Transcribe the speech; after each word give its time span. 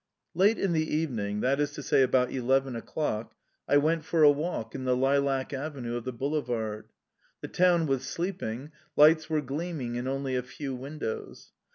Late 0.33 0.57
in 0.57 0.73
the 0.73 0.95
evening, 0.95 1.41
that 1.41 1.59
is 1.59 1.73
to 1.73 1.83
say, 1.83 2.01
about 2.01 2.31
eleven 2.31 2.75
o'clock, 2.75 3.35
I 3.67 3.77
went 3.77 4.03
for 4.03 4.23
a 4.23 4.31
walk 4.31 4.73
in 4.73 4.83
the 4.83 4.95
lilac 4.97 5.53
avenue 5.53 5.95
of 5.95 6.05
the 6.05 6.11
boulevard. 6.11 6.89
The 7.41 7.47
town 7.47 7.85
was 7.85 8.01
sleeping; 8.03 8.71
lights 8.95 9.29
were 9.29 9.41
gleaming 9.41 9.93
in 9.97 10.07
only 10.07 10.35
a 10.35 10.41
few 10.41 10.73
windows. 10.73 11.51